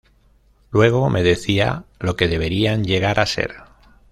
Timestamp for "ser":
3.27-3.53